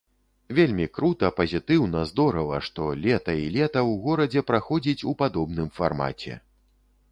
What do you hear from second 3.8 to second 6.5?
ў горадзе праходзіць у падобным фармаце.